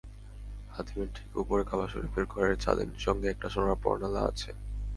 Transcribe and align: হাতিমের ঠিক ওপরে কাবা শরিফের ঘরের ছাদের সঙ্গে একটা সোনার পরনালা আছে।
হাতিমের 0.71 1.09
ঠিক 1.15 1.29
ওপরে 1.37 1.63
কাবা 1.63 1.85
শরিফের 1.87 2.25
ঘরের 2.25 2.55
ছাদের 2.57 2.89
সঙ্গে 2.97 3.27
একটা 3.29 3.47
সোনার 3.49 3.81
পরনালা 3.83 4.21
আছে। 4.21 4.49